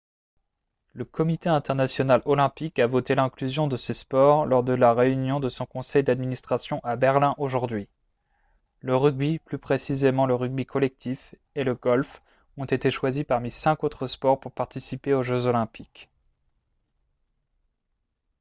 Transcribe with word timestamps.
le 0.93 1.05
comité 1.05 1.47
international 1.47 2.23
olympique 2.25 2.79
a 2.79 2.87
voté 2.87 3.13
l'inclusion 3.13 3.67
de 3.67 3.77
ces 3.77 3.93
sports 3.93 4.47
lors 4.47 4.63
de 4.63 4.73
la 4.73 4.95
réunion 4.95 5.39
de 5.39 5.47
son 5.47 5.67
conseil 5.67 6.01
d'administration 6.01 6.79
à 6.83 6.95
berlin 6.95 7.35
aujourd'hui 7.37 7.87
le 8.79 8.95
rugby 8.97 9.37
plus 9.37 9.59
précisément 9.59 10.25
le 10.25 10.33
rugby 10.33 10.65
collectif 10.65 11.35
et 11.53 11.63
le 11.63 11.75
golf 11.75 12.23
ont 12.57 12.65
été 12.65 12.89
choisis 12.89 13.25
parmi 13.25 13.51
cinq 13.51 13.83
autres 13.83 14.07
sports 14.07 14.39
pour 14.39 14.53
participer 14.53 15.13
aux 15.13 15.21
jeux 15.21 15.45
olympiques 15.45 16.09